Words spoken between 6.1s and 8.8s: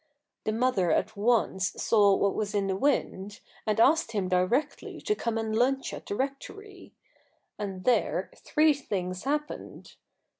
rectory. And there three